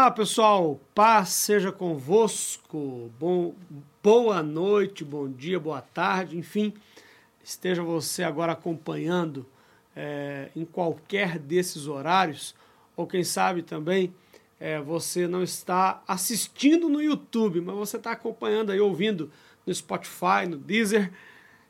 [0.00, 3.12] Olá pessoal, paz seja convosco.
[3.20, 3.54] Bom,
[4.02, 6.72] boa noite, bom dia, boa tarde, enfim,
[7.44, 9.46] esteja você agora acompanhando
[9.94, 12.54] é, em qualquer desses horários,
[12.96, 14.14] ou quem sabe também
[14.58, 19.30] é, você não está assistindo no YouTube, mas você está acompanhando aí, ouvindo
[19.66, 21.12] no Spotify, no Deezer.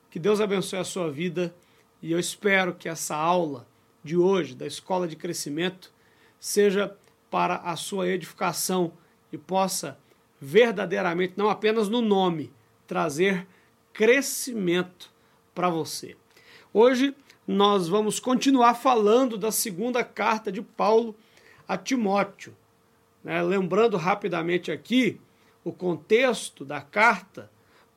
[0.09, 1.53] Que Deus abençoe a sua vida
[2.01, 3.67] e eu espero que essa aula
[4.05, 5.93] de hoje da Escola de Crescimento
[6.39, 6.97] seja
[7.31, 8.93] para a sua edificação
[9.33, 9.99] e possa
[10.41, 12.53] verdadeiramente, não apenas no nome,
[12.87, 13.47] trazer
[13.93, 15.13] crescimento
[15.55, 16.17] para você.
[16.73, 17.15] Hoje
[17.47, 21.15] nós vamos continuar falando da segunda carta de Paulo
[21.69, 22.57] a Timóteo.
[23.23, 23.43] Né?
[23.43, 25.21] Lembrando rapidamente aqui
[25.63, 27.51] o contexto da carta,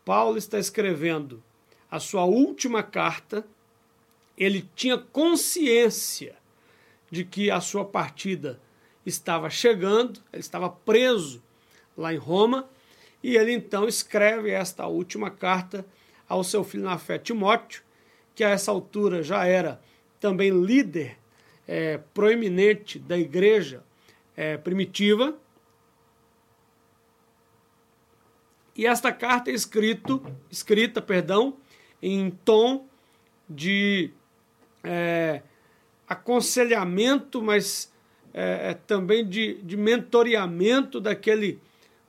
[0.03, 1.41] Paulo está escrevendo
[1.89, 3.45] a sua última carta.
[4.37, 6.35] Ele tinha consciência
[7.09, 8.59] de que a sua partida
[9.05, 11.43] estava chegando, ele estava preso
[11.97, 12.69] lá em Roma,
[13.21, 15.85] e ele então escreve esta última carta
[16.27, 17.83] ao seu filho na fé, Timóteo,
[18.35, 19.79] que a essa altura já era
[20.19, 21.17] também líder
[21.67, 23.83] é, proeminente da igreja
[24.35, 25.37] é, primitiva.
[28.75, 31.57] E esta carta é escrito, escrita perdão,
[32.01, 32.87] em tom
[33.47, 34.11] de
[34.83, 35.43] é,
[36.07, 37.92] aconselhamento, mas
[38.33, 41.59] é, é, também de, de mentoreamento daquele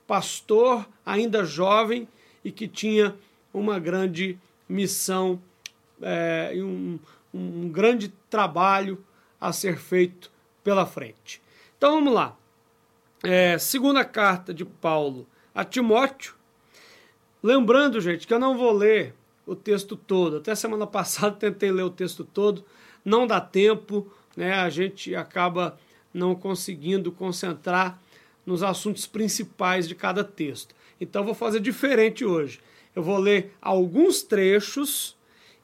[0.07, 2.07] pastor ainda jovem
[2.43, 3.15] e que tinha
[3.53, 5.39] uma grande missão
[6.01, 6.99] é, e um,
[7.33, 9.03] um grande trabalho
[9.39, 10.31] a ser feito
[10.63, 11.41] pela frente.
[11.77, 12.35] Então vamos lá.
[13.23, 16.33] É, segunda carta de Paulo a Timóteo.
[17.41, 19.13] Lembrando, gente, que eu não vou ler
[19.45, 20.37] o texto todo.
[20.37, 22.65] Até semana passada tentei ler o texto todo,
[23.03, 24.53] não dá tempo, né?
[24.53, 25.77] A gente acaba
[26.15, 27.99] não conseguindo concentrar
[28.45, 30.73] nos assuntos principais de cada texto.
[30.99, 32.61] Então vou fazer diferente hoje.
[32.95, 35.17] Eu vou ler alguns trechos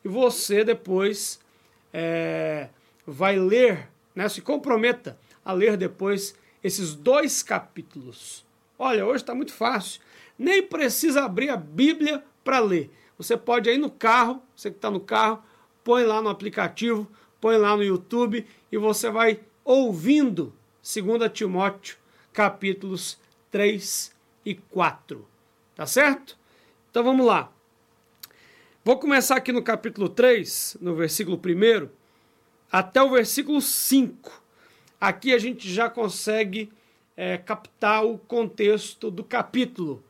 [0.04, 1.40] e você depois
[1.94, 2.68] é,
[3.08, 8.46] vai ler, né, se comprometa a ler depois esses dois capítulos.
[8.78, 10.02] Olha, hoje está muito fácil.
[10.38, 12.92] Nem precisa abrir a Bíblia para ler.
[13.18, 15.42] Você pode ir no carro, você que está no carro,
[15.84, 17.08] põe lá no aplicativo,
[17.40, 21.98] põe lá no YouTube e você vai ouvindo 2 Timóteo,
[22.34, 23.18] capítulos
[23.52, 24.12] 3
[24.46, 25.28] e 4.
[25.76, 26.38] Tá certo?
[26.90, 27.52] Então vamos lá.
[28.84, 31.90] Vou começar aqui no capítulo 3, no versículo 1,
[32.72, 34.42] até o versículo 5.
[35.00, 36.72] Aqui a gente já consegue
[37.16, 40.04] é, captar o contexto do capítulo,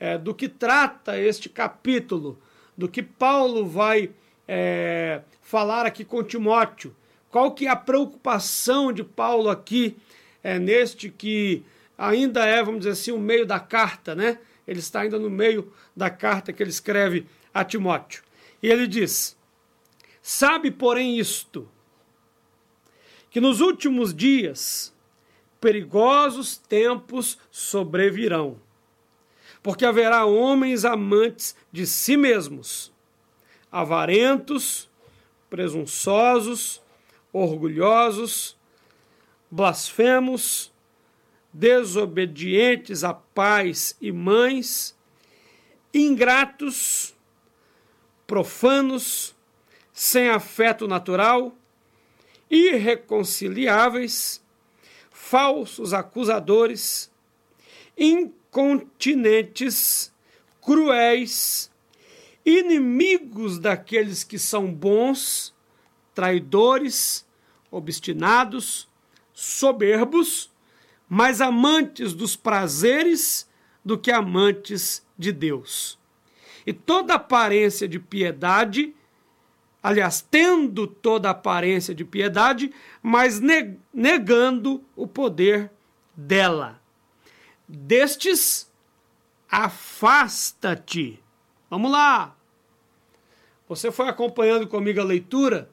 [0.00, 2.38] é, do que trata este capítulo,
[2.76, 4.10] do que Paulo vai
[4.48, 6.94] é, falar aqui com Timóteo
[7.34, 9.96] qual que é a preocupação de Paulo aqui,
[10.40, 11.64] é, neste que
[11.98, 14.38] ainda é, vamos dizer assim, o meio da carta, né?
[14.64, 18.22] Ele está ainda no meio da carta que ele escreve a Timóteo.
[18.62, 19.36] E ele diz:
[20.22, 21.68] Sabe, porém, isto,
[23.28, 24.94] que nos últimos dias
[25.60, 28.60] perigosos tempos sobrevirão,
[29.60, 32.92] porque haverá homens amantes de si mesmos,
[33.72, 34.88] avarentos,
[35.50, 36.83] presunçosos,
[37.34, 38.56] orgulhosos,
[39.50, 40.72] blasfemos,
[41.52, 44.96] desobedientes a pais e mães,
[45.92, 47.14] ingratos,
[48.26, 49.36] profanos,
[49.92, 51.54] sem afeto natural,
[52.48, 54.42] irreconciliáveis,
[55.10, 57.12] falsos acusadores,
[57.98, 60.10] incontinentes,
[60.60, 61.68] cruéis,
[62.44, 65.52] inimigos daqueles que são bons,
[66.14, 67.23] traidores,
[67.74, 68.88] obstinados,
[69.32, 70.52] soberbos,
[71.08, 73.50] mais amantes dos prazeres
[73.84, 75.98] do que amantes de Deus.
[76.64, 78.94] E toda aparência de piedade,
[79.82, 82.72] aliás, tendo toda aparência de piedade,
[83.02, 83.40] mas
[83.92, 85.70] negando o poder
[86.16, 86.80] dela.
[87.68, 88.72] Destes,
[89.50, 91.22] afasta-te.
[91.68, 92.36] Vamos lá.
[93.68, 95.70] Você foi acompanhando comigo a leitura?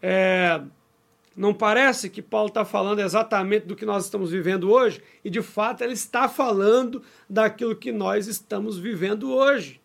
[0.00, 0.60] É,
[1.38, 5.00] não parece que Paulo está falando exatamente do que nós estamos vivendo hoje?
[5.24, 7.00] E de fato ele está falando
[7.30, 9.80] daquilo que nós estamos vivendo hoje.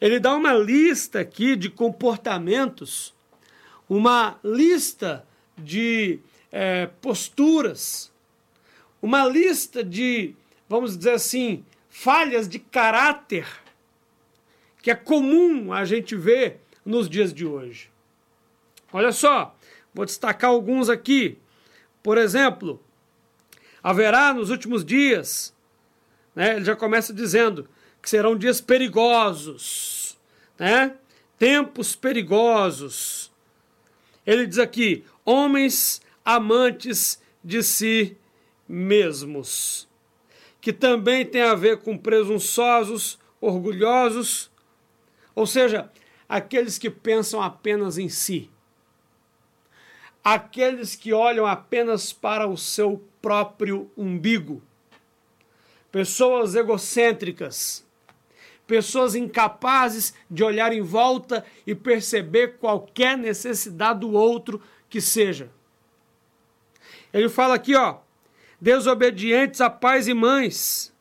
[0.00, 3.12] Ele dá uma lista aqui de comportamentos,
[3.88, 5.26] uma lista
[5.58, 6.20] de
[6.52, 8.12] é, posturas,
[9.02, 10.36] uma lista de,
[10.68, 13.44] vamos dizer assim, falhas de caráter
[14.80, 17.90] que é comum a gente ver nos dias de hoje.
[18.92, 19.55] Olha só,
[19.96, 21.38] Vou destacar alguns aqui.
[22.02, 22.80] Por exemplo,
[23.86, 25.54] Haverá nos últimos dias,
[26.34, 26.56] né?
[26.56, 27.68] ele já começa dizendo
[28.02, 30.18] que serão dias perigosos,
[30.58, 30.96] né?
[31.38, 33.30] tempos perigosos.
[34.26, 38.16] Ele diz aqui: homens amantes de si
[38.68, 39.86] mesmos,
[40.60, 44.50] que também tem a ver com presunçosos, orgulhosos,
[45.32, 45.88] ou seja,
[46.28, 48.50] aqueles que pensam apenas em si,
[50.26, 54.60] aqueles que olham apenas para o seu próprio umbigo,
[55.92, 57.86] pessoas egocêntricas,
[58.66, 65.48] pessoas incapazes de olhar em volta e perceber qualquer necessidade do outro que seja.
[67.12, 67.98] Ele fala aqui, ó,
[68.60, 70.92] desobedientes a pais e mães,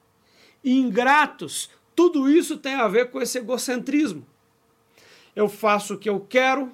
[0.64, 4.24] ingratos, tudo isso tem a ver com esse egocentrismo.
[5.36, 6.72] Eu faço o que eu quero,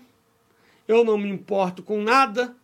[0.91, 2.55] eu não me importo com nada.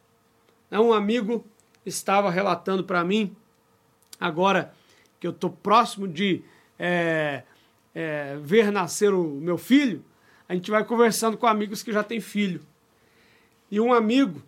[0.70, 1.46] É um amigo
[1.86, 3.36] estava relatando para mim,
[4.20, 4.74] agora
[5.20, 6.44] que eu estou próximo de
[6.78, 7.44] é,
[7.96, 10.04] é, ver nascer o meu filho,
[10.48, 12.62] a gente vai conversando com amigos que já têm filho.
[13.72, 14.42] E um amigo,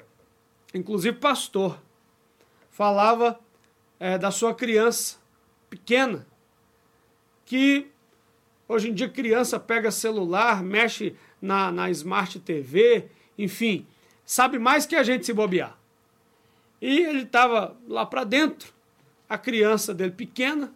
[0.74, 1.80] inclusive pastor,
[2.70, 3.40] falava
[4.00, 5.18] é, da sua criança
[5.70, 6.28] pequena,
[7.46, 7.88] que
[8.68, 13.88] hoje em dia criança pega celular, mexe na, na Smart TV, enfim,
[14.26, 15.78] sabe mais que a gente se bobear.
[16.82, 18.74] E ele estava lá para dentro,
[19.30, 20.74] a criança dele pequena,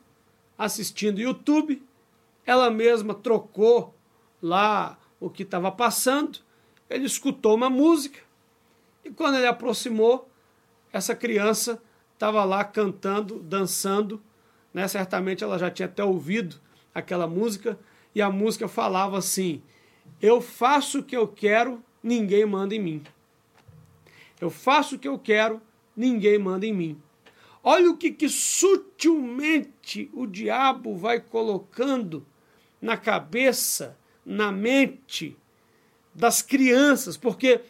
[0.58, 1.84] assistindo YouTube,
[2.46, 3.94] ela mesma trocou
[4.42, 6.40] lá o que estava passando,
[6.90, 8.20] ele escutou uma música,
[9.04, 10.30] e quando ele aproximou,
[10.92, 11.82] essa criança
[12.14, 14.22] estava lá cantando, dançando,
[14.74, 14.88] né?
[14.88, 16.62] certamente ela já tinha até ouvido
[16.96, 17.78] aquela música,
[18.16, 19.62] e a música falava assim:
[20.22, 23.04] Eu faço o que eu quero, ninguém manda em mim.
[24.40, 25.62] Eu faço o que eu quero,
[25.96, 27.02] ninguém manda em mim.
[27.64, 32.26] Olha o que, que sutilmente o diabo vai colocando
[32.82, 35.38] na cabeça, na mente
[36.14, 37.62] das crianças, porque,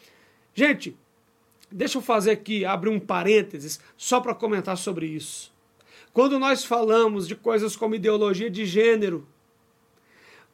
[0.52, 0.96] gente,
[1.70, 5.52] deixa eu fazer aqui, abrir um parênteses, só para comentar sobre isso.
[6.12, 9.26] Quando nós falamos de coisas como ideologia de gênero,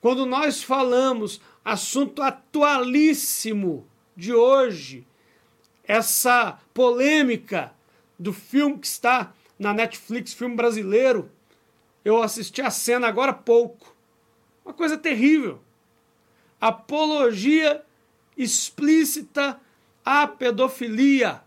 [0.00, 3.86] quando nós falamos assunto atualíssimo
[4.16, 5.06] de hoje,
[5.84, 7.72] essa polêmica
[8.18, 11.30] do filme que está na Netflix, filme brasileiro,
[12.04, 13.94] eu assisti a cena agora há pouco.
[14.64, 15.60] Uma coisa terrível.
[16.60, 17.82] Apologia
[18.36, 19.60] explícita
[20.04, 21.42] à pedofilia,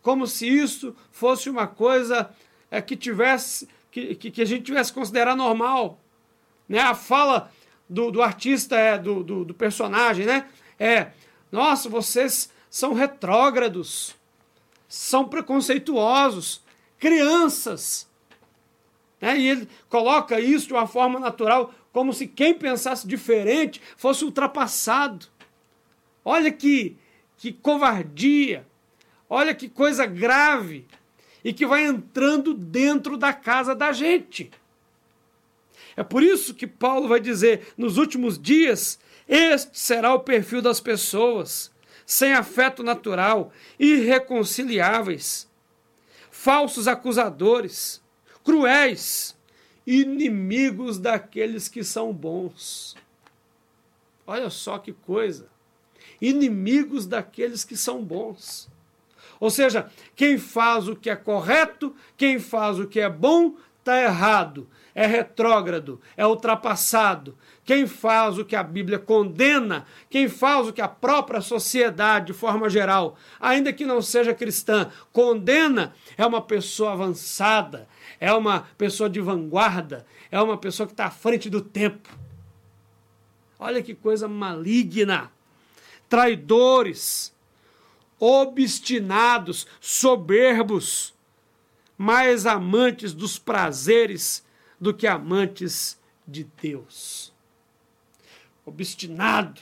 [0.00, 2.30] como se isso fosse uma coisa
[2.70, 6.00] é, que tivesse que, que, que, a gente tivesse considerar normal.
[6.68, 6.80] Né?
[6.80, 7.52] A fala
[7.92, 10.48] do, do artista, é, do, do, do personagem, né?
[10.78, 11.08] É,
[11.50, 14.14] nossa, vocês são retrógrados,
[14.88, 16.62] são preconceituosos,
[16.98, 18.08] crianças.
[19.20, 19.38] Né?
[19.38, 25.26] E ele coloca isso de uma forma natural, como se quem pensasse diferente fosse ultrapassado.
[26.24, 26.96] Olha que,
[27.36, 28.66] que covardia,
[29.28, 30.86] olha que coisa grave,
[31.44, 34.50] e que vai entrando dentro da casa da gente.
[35.96, 40.80] É por isso que Paulo vai dizer: nos últimos dias, este será o perfil das
[40.80, 41.70] pessoas,
[42.06, 45.48] sem afeto natural, irreconciliáveis,
[46.30, 48.02] falsos acusadores,
[48.44, 49.36] cruéis,
[49.86, 52.96] inimigos daqueles que são bons.
[54.26, 55.50] Olha só que coisa!
[56.20, 58.68] Inimigos daqueles que são bons.
[59.40, 64.00] Ou seja, quem faz o que é correto, quem faz o que é bom, está
[64.00, 67.36] errado, é retrógrado, é ultrapassado.
[67.64, 72.32] Quem faz o que a Bíblia condena, quem faz o que a própria sociedade, de
[72.32, 77.88] forma geral, ainda que não seja cristã, condena, é uma pessoa avançada,
[78.20, 82.08] é uma pessoa de vanguarda, é uma pessoa que está à frente do tempo.
[83.58, 85.30] Olha que coisa maligna.
[86.08, 87.32] Traidores,
[88.18, 91.14] obstinados, soberbos
[91.96, 94.44] mais amantes dos prazeres
[94.82, 95.96] do que amantes
[96.26, 97.32] de Deus.
[98.66, 99.60] Obstinado,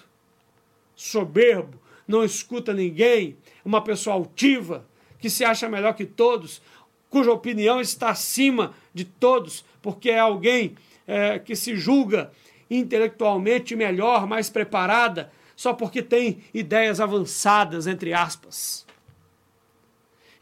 [0.97, 4.87] soberbo, não escuta ninguém, uma pessoa altiva,
[5.19, 6.63] que se acha melhor que todos,
[7.11, 10.75] cuja opinião está acima de todos, porque é alguém
[11.07, 12.33] é, que se julga
[12.71, 18.87] intelectualmente melhor, mais preparada, só porque tem ideias avançadas, entre aspas.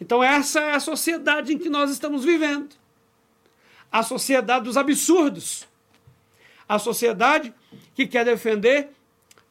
[0.01, 2.78] Então, essa é a sociedade em que nós estamos vivendo.
[3.91, 5.67] A sociedade dos absurdos.
[6.69, 7.55] A sociedade
[7.95, 8.91] que quer defender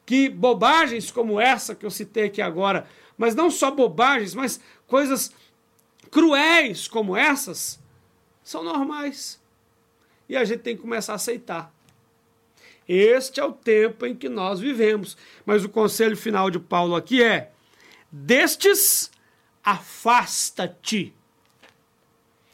[0.06, 5.32] que bobagens como essa que eu citei aqui agora, mas não só bobagens, mas coisas
[6.10, 7.78] cruéis como essas,
[8.42, 9.38] são normais.
[10.28, 11.72] E a gente tem que começar a aceitar.
[12.88, 15.16] Este é o tempo em que nós vivemos.
[15.44, 17.52] Mas o conselho final de Paulo aqui é:
[18.10, 19.10] destes,
[19.62, 21.14] afasta-te.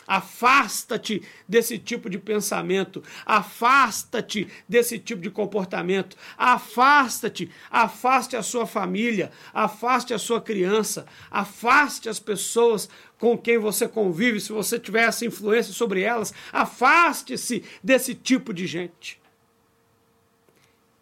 [0.07, 9.31] Afasta-te desse tipo de pensamento, afasta-te desse tipo de comportamento, afasta-te, afaste a sua família,
[9.53, 15.25] afaste a sua criança, afaste as pessoas com quem você convive, se você tiver essa
[15.25, 19.21] influência sobre elas, afaste-se desse tipo de gente.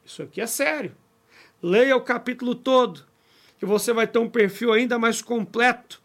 [0.05, 0.95] Isso aqui é sério.
[1.63, 3.05] Leia o capítulo todo,
[3.59, 6.02] que você vai ter um perfil ainda mais completo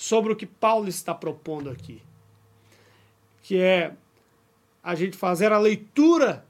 [0.00, 2.02] sobre o que Paulo está propondo aqui,
[3.42, 3.92] que é
[4.82, 6.46] a gente fazer a leitura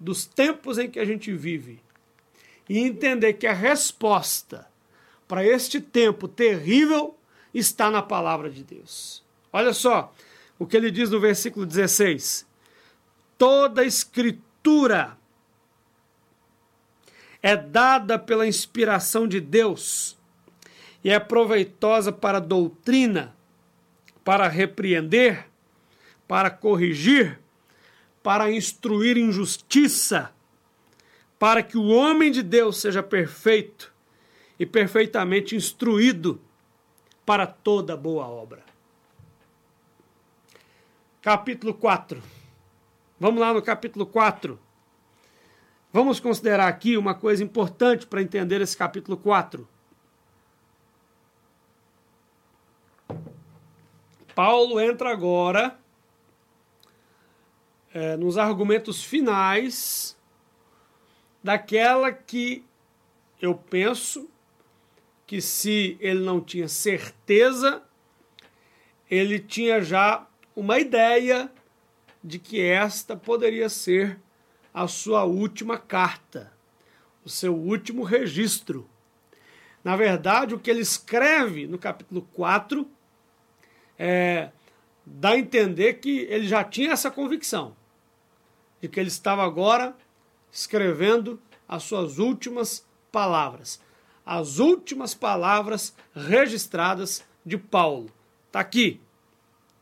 [0.00, 1.82] dos tempos em que a gente vive
[2.66, 4.66] e entender que a resposta
[5.28, 7.14] para este tempo terrível
[7.52, 9.22] está na palavra de Deus.
[9.52, 10.10] Olha só
[10.58, 12.46] o que ele diz no versículo 16:
[13.36, 15.18] toda escritura
[17.42, 20.17] é dada pela inspiração de Deus
[21.02, 23.34] e é proveitosa para doutrina,
[24.24, 25.46] para repreender,
[26.26, 27.38] para corrigir,
[28.22, 30.32] para instruir em justiça,
[31.38, 33.92] para que o homem de Deus seja perfeito
[34.58, 36.40] e perfeitamente instruído
[37.24, 38.62] para toda boa obra.
[41.22, 42.22] Capítulo 4.
[43.20, 44.58] Vamos lá no capítulo 4.
[45.92, 49.66] Vamos considerar aqui uma coisa importante para entender esse capítulo 4.
[54.38, 55.76] Paulo entra agora
[57.92, 60.16] é, nos argumentos finais
[61.42, 62.64] daquela que
[63.42, 64.30] eu penso
[65.26, 67.82] que se ele não tinha certeza,
[69.10, 71.50] ele tinha já uma ideia
[72.22, 74.20] de que esta poderia ser
[74.72, 76.52] a sua última carta,
[77.24, 78.88] o seu último registro.
[79.82, 82.88] Na verdade, o que ele escreve no capítulo 4
[83.98, 84.50] é,
[85.04, 87.76] dá a entender que ele já tinha essa convicção
[88.80, 89.96] de que ele estava agora
[90.52, 93.80] escrevendo as suas últimas palavras.
[94.24, 98.10] As últimas palavras registradas de Paulo.
[98.46, 99.00] Está aqui.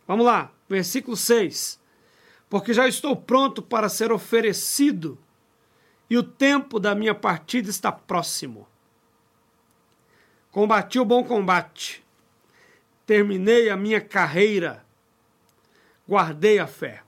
[0.07, 1.81] Vamos lá, versículo 6.
[2.49, 5.19] Porque já estou pronto para ser oferecido,
[6.09, 8.69] e o tempo da minha partida está próximo.
[10.53, 12.06] Combati o bom combate,
[13.07, 14.85] terminei a minha carreira,
[16.07, 17.03] guardei a fé.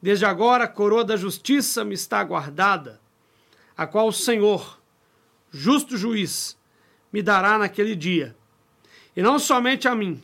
[0.00, 3.00] Desde agora a coroa da justiça me está guardada,
[3.76, 4.78] a qual o Senhor,
[5.50, 6.56] justo juiz,
[7.12, 8.36] me dará naquele dia.
[9.16, 10.22] E não somente a mim,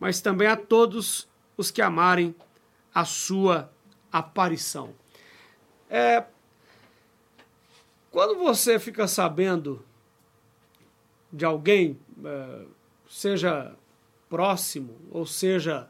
[0.00, 2.34] mas também a todos os que amarem
[2.92, 3.70] a sua
[4.10, 4.94] aparição.
[5.88, 6.24] É,
[8.10, 9.84] quando você fica sabendo
[11.32, 12.64] de alguém, é,
[13.08, 13.74] seja
[14.28, 15.88] próximo, ou seja,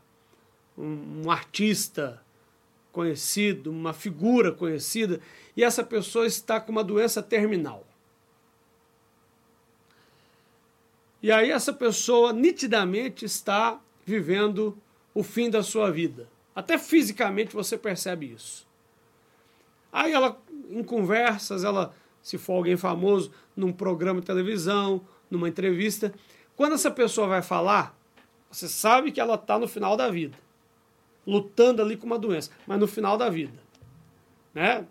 [0.76, 2.22] um, um artista
[2.92, 5.20] conhecido, uma figura conhecida,
[5.56, 7.86] e essa pessoa está com uma doença terminal.
[11.22, 14.76] E aí essa pessoa nitidamente está vivendo
[15.14, 16.28] o fim da sua vida.
[16.54, 18.66] Até fisicamente você percebe isso.
[19.90, 26.12] Aí ela, em conversas, ela, se for alguém famoso, num programa de televisão, numa entrevista,
[26.56, 27.96] quando essa pessoa vai falar,
[28.50, 30.38] você sabe que ela está no final da vida,
[31.26, 33.58] lutando ali com uma doença, mas no final da vida,
[34.52, 34.86] né?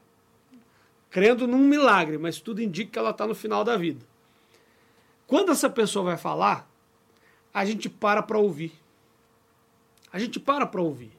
[1.10, 4.04] Crendo num milagre, mas tudo indica que ela está no final da vida.
[5.28, 6.70] Quando essa pessoa vai falar,
[7.54, 8.74] a gente para para ouvir.
[10.12, 11.12] A gente para para ouvir.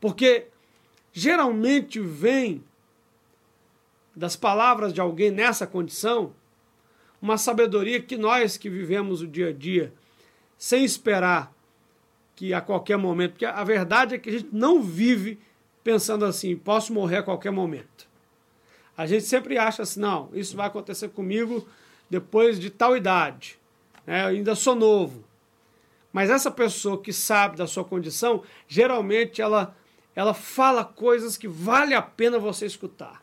[0.00, 0.48] Porque
[1.12, 2.64] geralmente vem
[4.14, 6.32] das palavras de alguém nessa condição
[7.20, 9.92] uma sabedoria que nós que vivemos o dia a dia,
[10.58, 11.52] sem esperar
[12.34, 15.38] que a qualquer momento, porque a verdade é que a gente não vive
[15.82, 18.06] pensando assim, posso morrer a qualquer momento.
[18.96, 21.66] A gente sempre acha assim, não, isso vai acontecer comigo
[22.08, 23.58] depois de tal idade,
[24.06, 24.24] né?
[24.24, 25.24] eu ainda sou novo.
[26.12, 29.76] Mas essa pessoa que sabe da sua condição, geralmente ela,
[30.14, 33.20] ela fala coisas que vale a pena você escutar,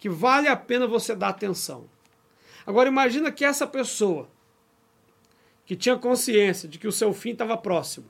[0.00, 1.84] que vale a pena você dar atenção.
[2.66, 4.28] Agora imagina que essa pessoa
[5.64, 8.06] que tinha consciência de que o seu fim estava próximo,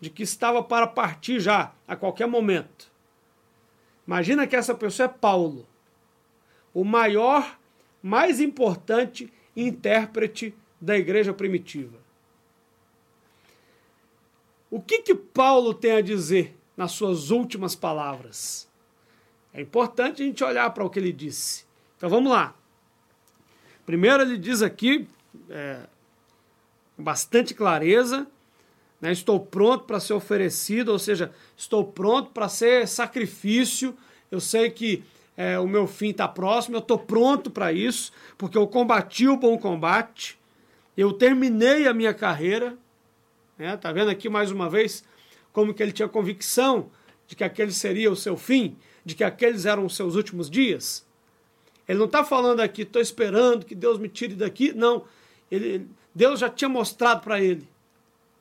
[0.00, 2.90] de que estava para partir já a qualquer momento.
[4.06, 5.68] Imagina que essa pessoa é Paulo,
[6.72, 7.58] o maior,
[8.02, 11.98] mais importante intérprete da igreja primitiva.
[14.70, 18.70] o que que Paulo tem a dizer nas suas últimas palavras?
[19.52, 21.66] É importante a gente olhar para o que ele disse.
[21.96, 22.54] Então vamos lá.
[23.90, 25.08] Primeiro ele diz aqui,
[25.48, 25.80] é,
[26.96, 28.24] com bastante clareza,
[29.00, 33.92] né, estou pronto para ser oferecido, ou seja, estou pronto para ser sacrifício.
[34.30, 35.02] Eu sei que
[35.36, 39.36] é, o meu fim está próximo, eu estou pronto para isso, porque eu combati o
[39.36, 40.38] bom combate,
[40.96, 42.78] eu terminei a minha carreira.
[43.58, 45.02] Né, tá vendo aqui mais uma vez
[45.52, 46.92] como que ele tinha convicção
[47.26, 51.09] de que aquele seria o seu fim, de que aqueles eram os seus últimos dias?
[51.90, 54.72] Ele não está falando aqui, estou esperando que Deus me tire daqui.
[54.72, 55.04] Não,
[55.50, 57.68] ele, Deus já tinha mostrado para ele.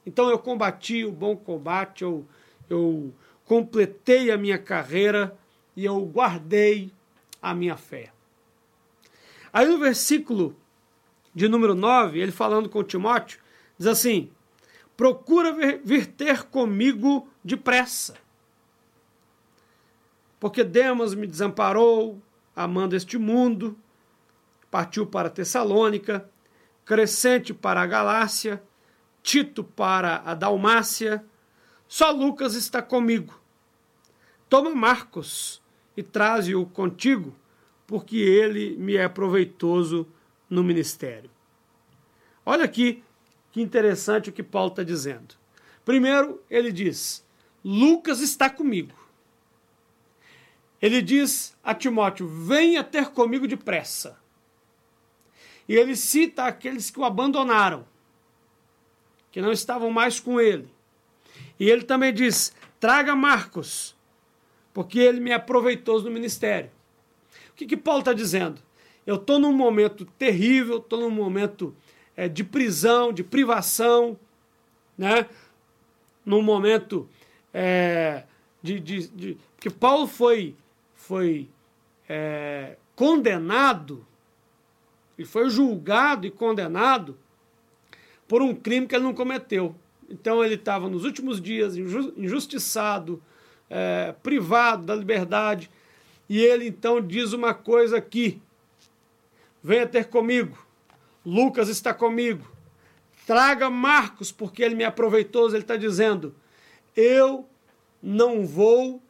[0.06, 2.24] Então eu combati o bom combate, eu,
[2.70, 3.12] eu
[3.46, 5.36] completei a minha carreira
[5.76, 6.92] e eu guardei
[7.42, 8.12] a minha fé.
[9.52, 10.56] Aí no versículo
[11.34, 13.40] de número 9, ele falando com Timóteo,
[13.80, 14.30] diz assim:
[14.96, 18.16] Procura vir, ter comigo depressa
[20.40, 22.20] porque Demas me desamparou,
[22.60, 23.78] amando este mundo,
[24.70, 26.30] partiu para Tessalônica,
[26.84, 28.62] Crescente para a Galácia,
[29.24, 31.24] Tito para a Dalmácia,
[31.88, 33.40] só Lucas está comigo.
[34.50, 35.62] Toma Marcos
[35.96, 37.34] e traze-o contigo,
[37.88, 40.06] porque ele me é proveitoso
[40.50, 41.30] no ministério.
[42.46, 43.02] Olha aqui
[43.54, 45.36] que interessante o que Paulo está dizendo.
[45.86, 47.26] Primeiro, ele diz:
[47.64, 48.99] Lucas está comigo.
[50.82, 54.18] Ele diz a Timóteo: venha ter comigo depressa.
[55.68, 57.86] E ele cita aqueles que o abandonaram,
[59.32, 60.68] que não estavam mais com ele.
[61.60, 63.96] E ele também diz: traga Marcos,
[64.74, 66.72] porque ele me proveitoso no ministério.
[67.52, 68.62] O que, que Paulo está dizendo?
[69.06, 71.76] Eu estou num momento terrível, estou num momento
[72.16, 74.18] é, de prisão, de privação,
[74.98, 75.28] né?
[76.26, 77.10] num momento
[77.54, 78.24] é,
[78.62, 79.38] de, de, de.
[79.60, 80.56] que Paulo foi
[81.10, 81.50] foi
[82.08, 84.06] é, condenado,
[85.18, 87.18] e foi julgado e condenado
[88.28, 89.76] por um crime que ele não cometeu.
[90.08, 93.24] Então ele estava nos últimos dias injustiçado,
[93.68, 95.72] é, privado da liberdade,
[96.30, 98.40] e ele então diz uma coisa aqui:
[99.64, 100.64] venha ter comigo,
[101.26, 102.48] Lucas está comigo,
[103.26, 105.48] traga Marcos, porque ele me aproveitou.
[105.48, 106.36] Ele está dizendo:
[106.96, 107.50] eu
[108.00, 109.02] não vou,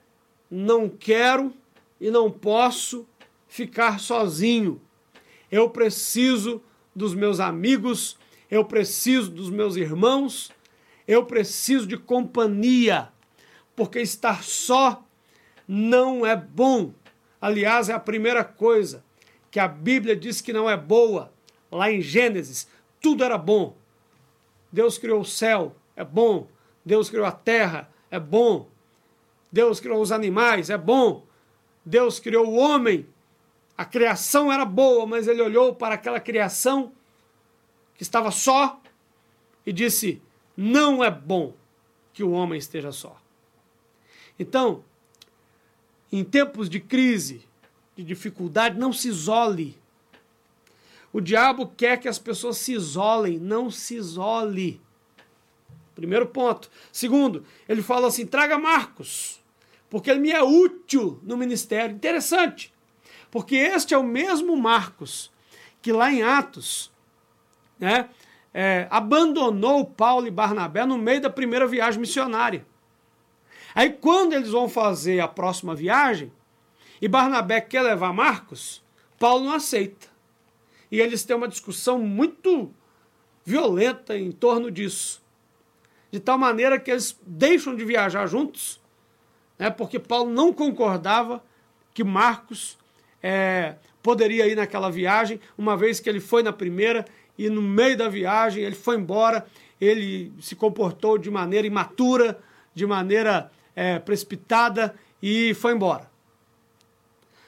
[0.49, 1.53] não quero
[1.99, 3.07] e não posso
[3.47, 4.81] ficar sozinho.
[5.51, 6.62] Eu preciso
[6.95, 8.17] dos meus amigos,
[8.49, 10.51] eu preciso dos meus irmãos,
[11.07, 13.09] eu preciso de companhia,
[13.75, 15.03] porque estar só
[15.67, 16.93] não é bom.
[17.41, 19.03] Aliás, é a primeira coisa
[19.49, 21.31] que a Bíblia diz que não é boa.
[21.71, 22.67] Lá em Gênesis,
[23.01, 23.75] tudo era bom.
[24.71, 26.47] Deus criou o céu, é bom.
[26.85, 28.67] Deus criou a terra, é bom.
[29.51, 31.25] Deus criou os animais, é bom.
[31.89, 33.08] Deus criou o homem,
[33.75, 36.91] a criação era boa, mas ele olhou para aquela criação
[37.95, 38.80] que estava só
[39.65, 40.21] e disse:
[40.56, 41.56] Não é bom
[42.13, 43.19] que o homem esteja só.
[44.38, 44.84] Então,
[46.12, 47.41] em tempos de crise,
[47.95, 49.75] de dificuldade, não se isole.
[51.12, 54.80] O diabo quer que as pessoas se isolem, não se isole.
[55.95, 56.69] Primeiro ponto.
[56.91, 59.38] Segundo, ele fala assim: traga Marcos
[59.89, 61.95] porque ele me é útil no ministério.
[61.95, 62.73] Interessante,
[63.32, 65.32] porque este é o mesmo Marcos
[65.82, 66.91] que lá em Atos
[67.80, 68.10] né,
[68.54, 72.65] é, abandonou Paulo e Barnabé no meio da primeira viagem missionária.
[73.73, 76.32] Aí quando eles vão fazer a próxima viagem,
[77.02, 78.84] e Barnabé quer levar Marcos,
[79.17, 80.08] Paulo não aceita.
[80.91, 82.73] E eles têm uma discussão muito
[83.45, 85.23] violenta em torno disso.
[86.12, 88.79] De tal maneira que eles deixam de viajar juntos
[89.60, 91.43] né, porque Paulo não concordava
[91.93, 92.78] que Marcos
[93.22, 97.06] é, poderia ir naquela viagem, uma vez que ele foi na primeira
[97.38, 99.45] e no meio da viagem ele foi embora,
[99.80, 102.39] ele se comportou de maneira imatura,
[102.74, 106.10] de maneira é, precipitada e foi embora.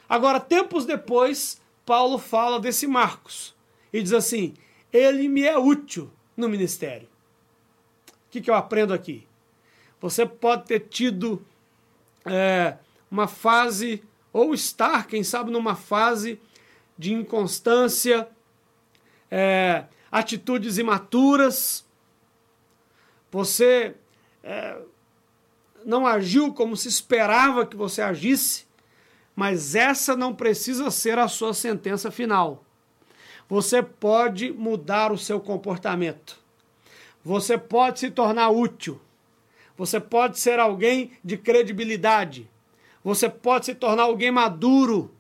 [0.08, 3.56] Agora, tempos depois, Paulo fala desse Marcos
[3.94, 4.54] e diz assim:
[4.92, 7.08] ele me é útil no ministério.
[8.08, 9.26] O que, que eu aprendo aqui?
[10.02, 11.46] Você pode ter tido
[12.26, 12.78] é,
[13.10, 16.40] uma fase, ou estar, quem sabe, numa fase
[16.98, 18.28] de inconstância,
[19.30, 21.86] é, atitudes imaturas.
[23.32, 23.96] Você
[24.44, 24.78] é,
[25.86, 28.66] não agiu como se esperava que você agisse,
[29.36, 32.64] mas essa não precisa ser a sua sentença final.
[33.48, 36.38] Você pode mudar o seu comportamento.
[37.24, 39.00] Você pode se tornar útil.
[39.78, 42.50] Você pode ser alguém de credibilidade.
[43.04, 45.12] Você pode se tornar alguém maduro.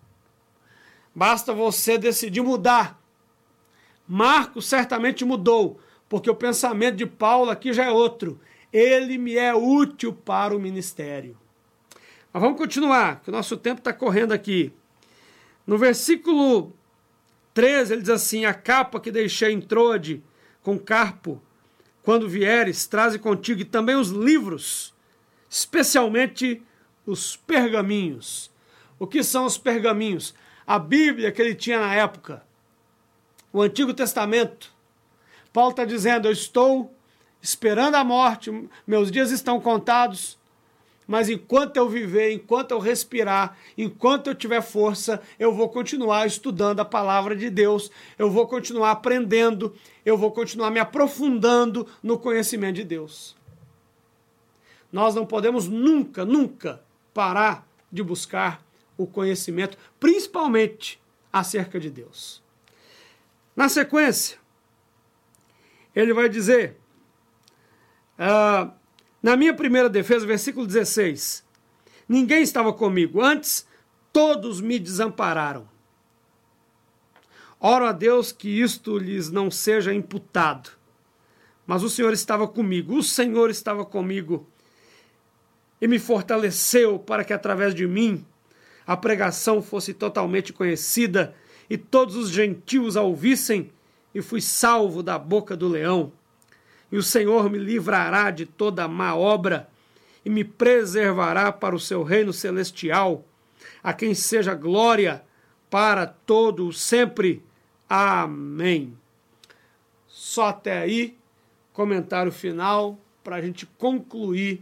[1.13, 3.01] Basta você decidir mudar.
[4.07, 8.39] Marcos certamente mudou, porque o pensamento de Paulo aqui já é outro.
[8.71, 11.37] Ele me é útil para o ministério.
[12.31, 14.73] Mas vamos continuar, que o nosso tempo está correndo aqui.
[15.67, 16.73] No versículo
[17.53, 20.23] 13, ele diz assim: A capa que deixei em Trode
[20.61, 21.41] com Carpo,
[22.03, 24.93] quando vieres, traze contigo também os livros,
[25.49, 26.61] especialmente
[27.05, 28.49] os pergaminhos.
[28.97, 30.33] O que são os pergaminhos?
[30.65, 32.43] A Bíblia que ele tinha na época,
[33.51, 34.73] o Antigo Testamento.
[35.51, 36.95] Paulo está dizendo: Eu estou
[37.41, 40.37] esperando a morte, meus dias estão contados,
[41.07, 46.79] mas enquanto eu viver, enquanto eu respirar, enquanto eu tiver força, eu vou continuar estudando
[46.79, 52.75] a palavra de Deus, eu vou continuar aprendendo, eu vou continuar me aprofundando no conhecimento
[52.75, 53.35] de Deus.
[54.91, 56.81] Nós não podemos nunca, nunca
[57.13, 58.63] parar de buscar
[58.97, 62.41] o conhecimento, principalmente acerca de Deus.
[63.55, 64.37] Na sequência,
[65.95, 66.77] ele vai dizer,
[68.17, 68.71] uh,
[69.21, 71.43] na minha primeira defesa, versículo 16:
[72.07, 73.65] Ninguém estava comigo, antes
[74.11, 75.69] todos me desampararam.
[77.59, 80.71] Oro a Deus que isto lhes não seja imputado.
[81.65, 84.47] Mas o Senhor estava comigo, o Senhor estava comigo
[85.79, 88.25] e me fortaleceu para que através de mim
[88.85, 91.35] a pregação fosse totalmente conhecida
[91.69, 93.71] e todos os gentios a ouvissem,
[94.13, 96.11] e fui salvo da boca do leão.
[96.91, 99.69] E o Senhor me livrará de toda má obra
[100.25, 103.25] e me preservará para o seu reino celestial,
[103.81, 105.23] a quem seja glória
[105.69, 107.43] para todo sempre.
[107.89, 108.95] Amém.
[110.07, 111.17] Só até aí,
[111.73, 114.61] comentário final para a gente concluir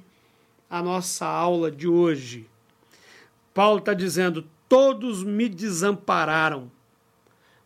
[0.70, 2.48] a nossa aula de hoje.
[3.54, 6.72] Paulo está dizendo: todos me desampararam.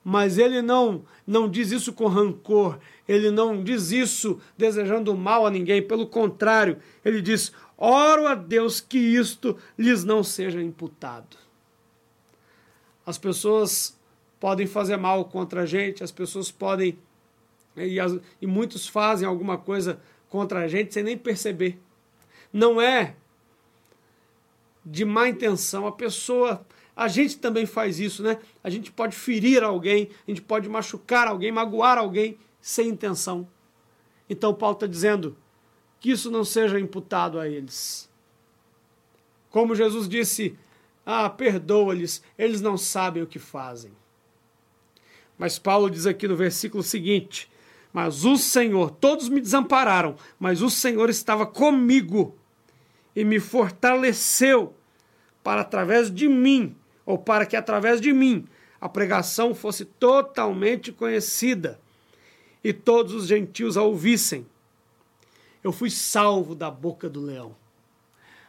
[0.04, 5.50] Mas ele não, não diz isso com rancor, ele não diz isso desejando mal a
[5.50, 11.38] ninguém, pelo contrário, ele diz: oro a Deus que isto lhes não seja imputado.
[13.06, 13.98] As pessoas
[14.40, 16.98] podem fazer mal contra a gente, as pessoas podem,
[17.78, 21.80] e, as, e muitos fazem alguma coisa contra a gente sem nem perceber
[22.54, 23.16] não é
[24.86, 25.88] de má intenção.
[25.88, 28.38] A pessoa, a gente também faz isso, né?
[28.64, 33.48] A gente pode ferir alguém, a gente pode machucar alguém, magoar alguém sem intenção.
[34.30, 35.36] Então Paulo está dizendo
[36.00, 38.10] que isso não seja imputado a eles.
[39.50, 40.58] Como Jesus disse,
[41.06, 43.92] ah, perdoa-lhes, eles não sabem o que fazem.
[45.38, 47.52] Mas Paulo diz aqui no versículo seguinte:
[47.92, 52.38] Mas o Senhor, todos me desampararam, mas o Senhor estava comigo
[53.16, 54.76] e me fortaleceu
[55.44, 58.48] para através de mim, ou para que através de mim
[58.80, 61.80] a pregação fosse totalmente conhecida
[62.64, 64.46] e todos os gentios a ouvissem.
[65.64, 67.56] Eu fui salvo da boca do leão.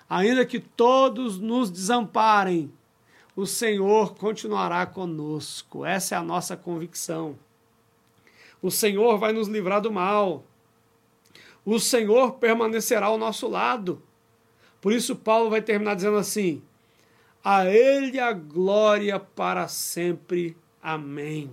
[0.09, 2.73] Ainda que todos nos desamparem,
[3.37, 5.85] o Senhor continuará conosco.
[5.85, 7.37] Essa é a nossa convicção.
[8.63, 10.45] O Senhor vai nos livrar do mal.
[11.65, 14.03] O Senhor permanecerá ao nosso lado.
[14.81, 16.63] Por isso, Paulo vai terminar dizendo assim:
[17.45, 20.57] A Ele a glória para sempre.
[20.83, 21.51] Amém.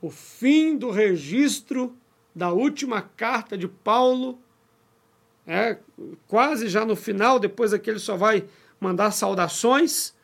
[0.00, 1.96] O fim do registro
[2.34, 4.38] da última carta de Paulo,
[5.46, 5.78] é
[6.26, 8.44] quase já no final, depois aqui ele só vai
[8.78, 10.14] mandar saudações,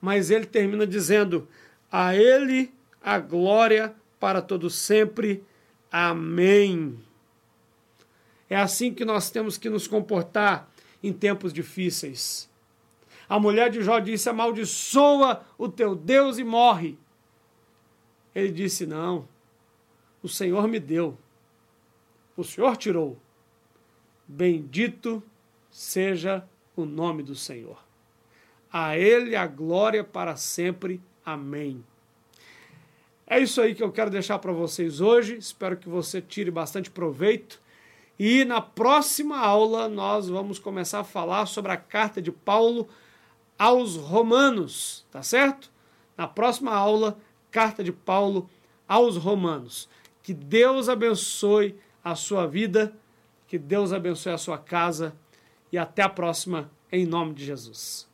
[0.00, 1.48] mas ele termina dizendo:
[1.90, 5.44] A Ele a glória para todo sempre.
[5.92, 6.98] Amém.
[8.50, 10.68] É assim que nós temos que nos comportar
[11.02, 12.50] em tempos difíceis.
[13.28, 16.98] A mulher de Jó disse: Amaldiçoa o teu Deus e morre.
[18.34, 19.28] Ele disse: Não,
[20.22, 21.16] o Senhor me deu,
[22.36, 23.18] o Senhor tirou.
[24.26, 25.22] Bendito
[25.70, 27.78] seja o nome do Senhor.
[28.72, 31.00] A Ele a glória para sempre.
[31.24, 31.84] Amém.
[33.26, 35.36] É isso aí que eu quero deixar para vocês hoje.
[35.36, 37.62] Espero que você tire bastante proveito
[38.18, 42.88] e na próxima aula nós vamos começar a falar sobre a carta de Paulo
[43.58, 45.70] aos Romanos, tá certo?
[46.16, 47.18] Na próxima aula,
[47.50, 48.48] carta de Paulo
[48.86, 49.88] aos Romanos.
[50.22, 52.96] Que Deus abençoe a sua vida,
[53.46, 55.14] que Deus abençoe a sua casa
[55.70, 58.08] e até a próxima, em nome de Jesus.